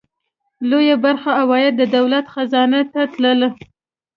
[0.69, 3.39] لویه برخه عواید د دولت خزانې ته تلل.